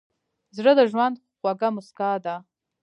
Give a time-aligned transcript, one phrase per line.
[0.57, 2.35] زړه د ژوند خوږه موسکا ده.